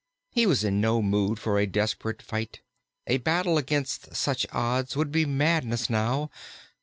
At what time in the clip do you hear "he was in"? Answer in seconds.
0.31-0.81